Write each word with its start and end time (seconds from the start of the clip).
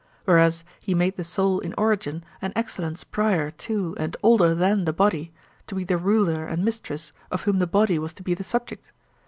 Whereas 0.25 0.63
he 0.79 0.95
made 0.95 1.15
the 1.15 1.23
soul 1.23 1.59
in 1.59 1.75
origin 1.77 2.23
and 2.41 2.51
excellence 2.55 3.03
prior 3.03 3.51
to 3.51 3.95
and 3.99 4.17
older 4.23 4.55
than 4.55 4.85
the 4.85 4.93
body, 4.93 5.31
to 5.67 5.75
be 5.75 5.83
the 5.83 5.97
ruler 5.99 6.43
and 6.47 6.65
mistress, 6.65 7.13
of 7.29 7.43
whom 7.43 7.59
the 7.59 7.67
body 7.67 7.99
was 7.99 8.13
to 8.13 8.23
be 8.23 8.33
the 8.33 8.43
subject. 8.43 8.93